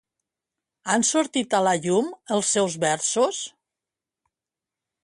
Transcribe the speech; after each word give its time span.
Han 0.93 1.05
sortit 1.09 1.53
a 1.57 1.61
la 1.67 1.75
llum 1.83 2.09
els 2.39 2.51
seus 2.57 2.79
versos? 2.87 3.45